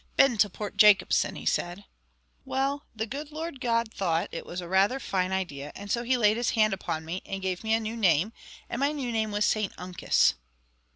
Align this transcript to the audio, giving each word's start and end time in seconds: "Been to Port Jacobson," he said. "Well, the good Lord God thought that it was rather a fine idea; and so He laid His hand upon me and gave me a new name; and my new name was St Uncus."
"Been 0.17 0.39
to 0.39 0.49
Port 0.49 0.77
Jacobson," 0.77 1.35
he 1.35 1.45
said. 1.45 1.85
"Well, 2.43 2.87
the 2.95 3.05
good 3.05 3.31
Lord 3.31 3.61
God 3.61 3.93
thought 3.93 4.31
that 4.31 4.37
it 4.39 4.45
was 4.47 4.59
rather 4.59 4.95
a 4.95 4.99
fine 4.99 5.31
idea; 5.31 5.71
and 5.75 5.91
so 5.91 6.01
He 6.01 6.17
laid 6.17 6.37
His 6.37 6.49
hand 6.57 6.73
upon 6.73 7.05
me 7.05 7.21
and 7.23 7.39
gave 7.39 7.63
me 7.63 7.75
a 7.75 7.79
new 7.79 7.95
name; 7.95 8.33
and 8.67 8.79
my 8.79 8.93
new 8.93 9.11
name 9.11 9.29
was 9.29 9.45
St 9.45 9.73
Uncus." 9.77 10.33